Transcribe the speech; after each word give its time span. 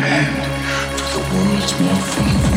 hand 0.00 0.98
to 0.98 1.04
the 1.14 1.20
worlds 1.34 1.80
more 1.80 1.94
full 1.96 2.47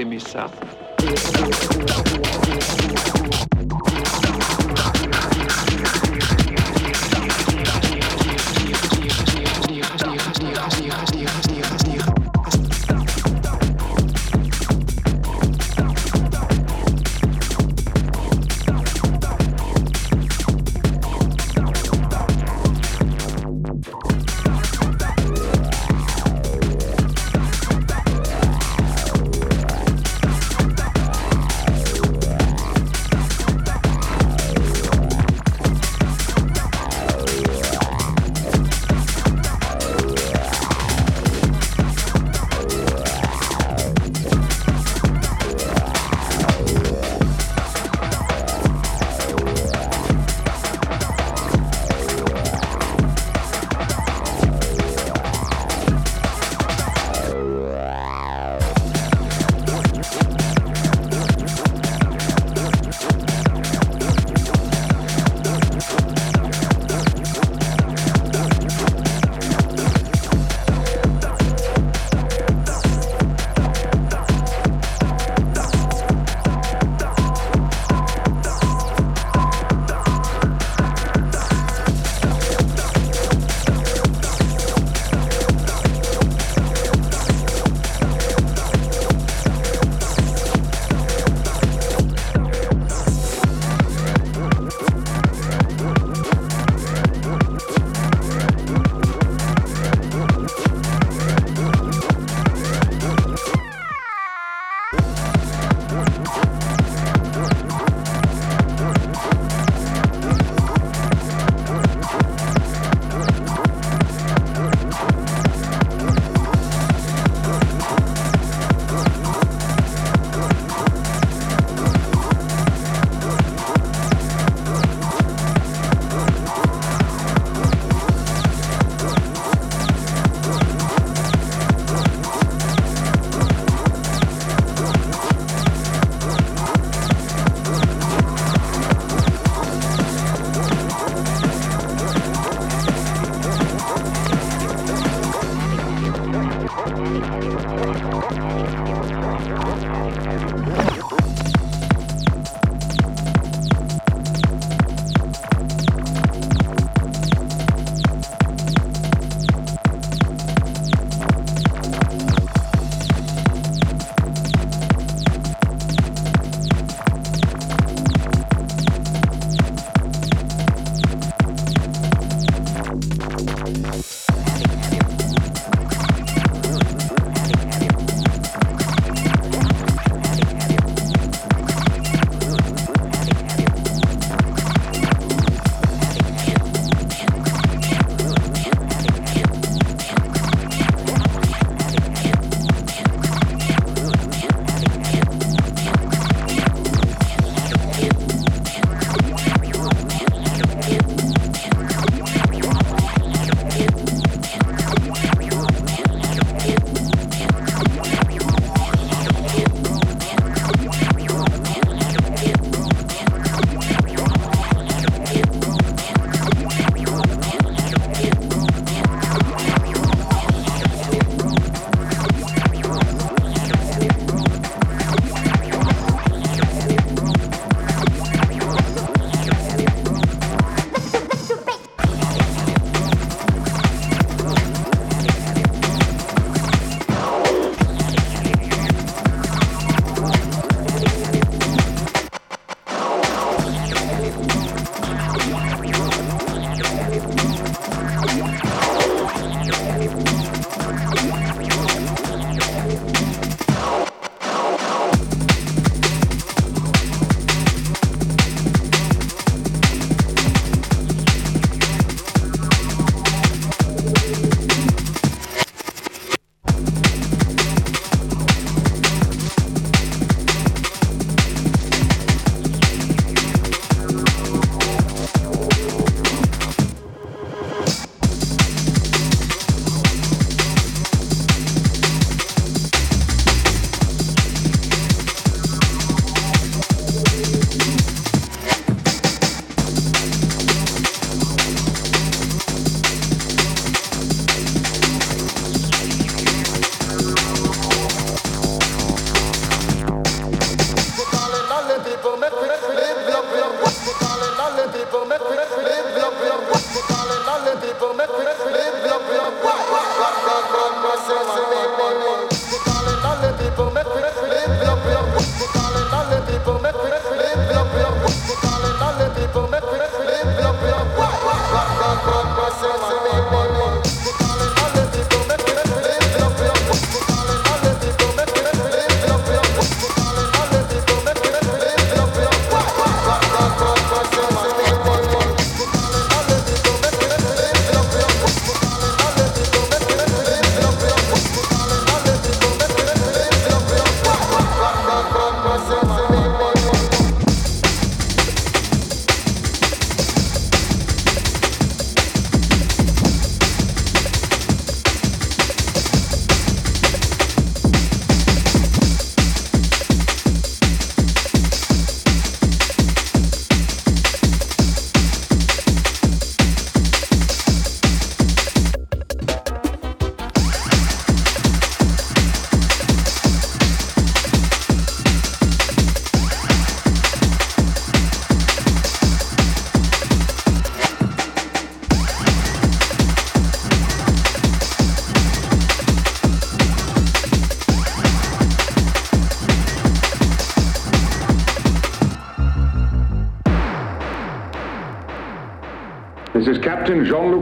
emissão. 0.00 0.50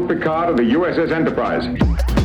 Picard 0.08 0.48
of 0.48 0.56
the 0.56 0.62
USS 0.62 1.12
Enterprise. 1.12 2.17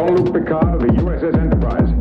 Jean-Luc 0.00 0.32
Picard 0.32 0.74
of 0.74 0.80
the 0.80 0.86
USS 0.86 1.38
Enterprise. 1.38 1.99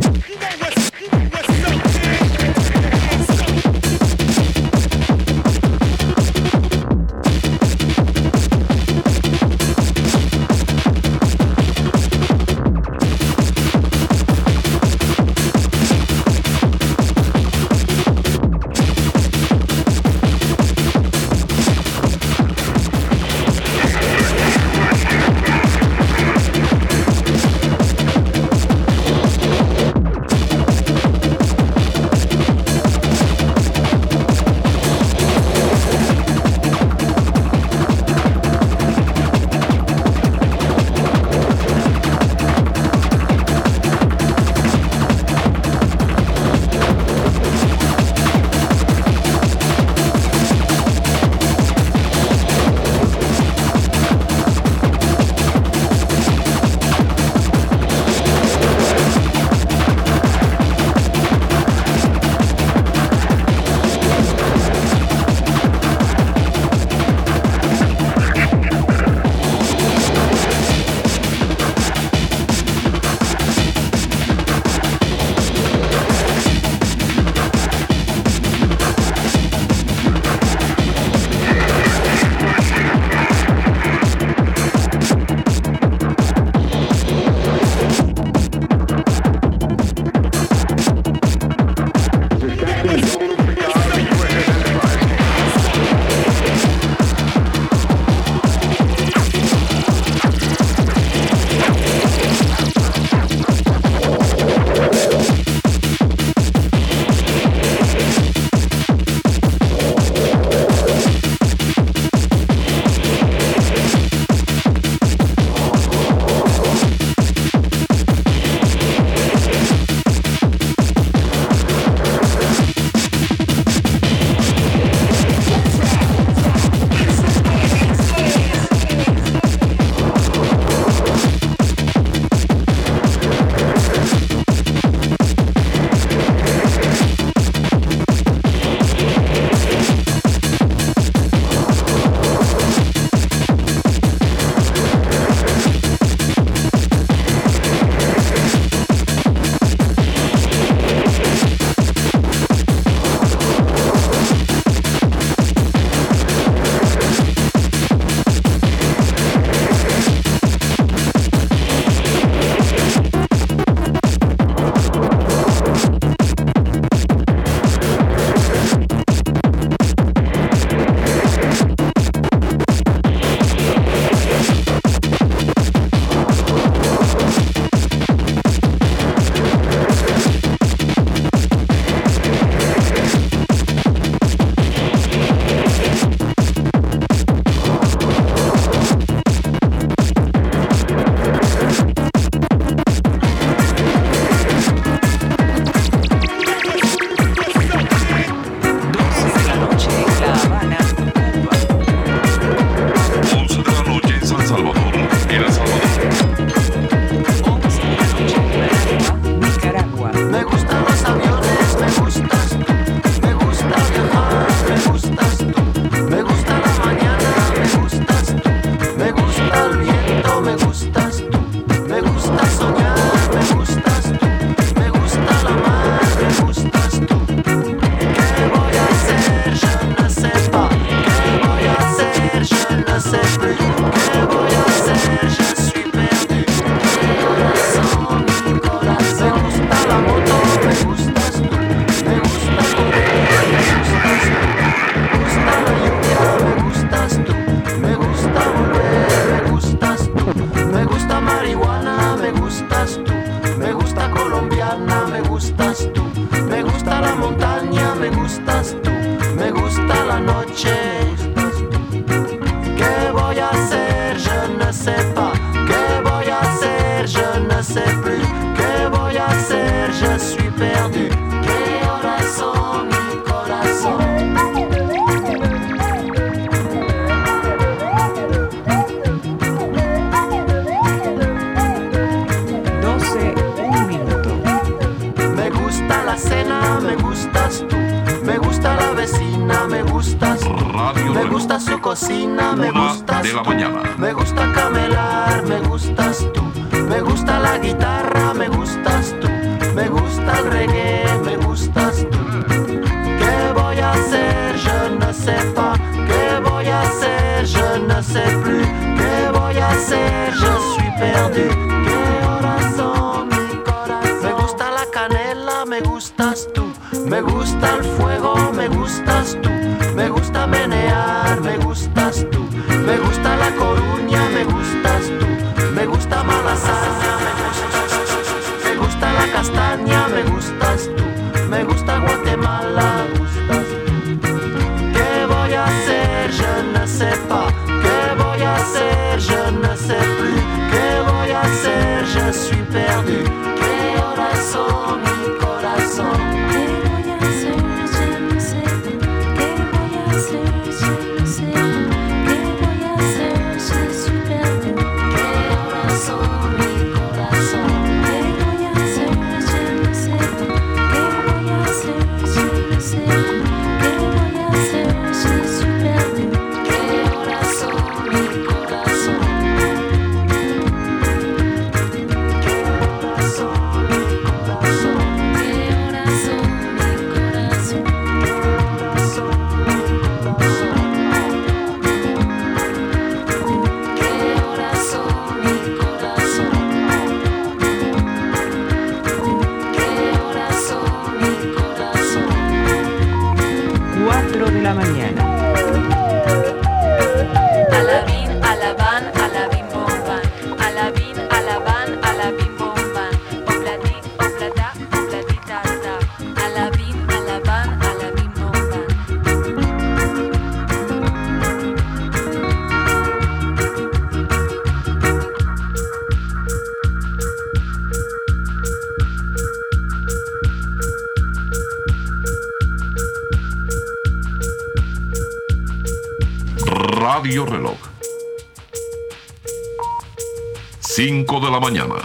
mañana. 431.59 431.95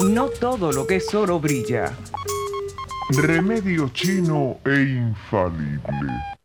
No 0.00 0.28
todo 0.28 0.72
lo 0.72 0.86
que 0.86 0.96
es 0.96 1.14
oro 1.14 1.40
brilla. 1.40 1.92
Remedio 3.10 3.88
chino 3.88 4.58
e 4.64 4.82
infalible. 4.82 6.37